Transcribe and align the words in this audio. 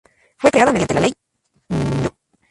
Fue 0.39 0.49
creada 0.49 0.71
mediante 0.71 0.95
la 0.95 1.01
Ley 1.01 1.13
No. 1.69 2.17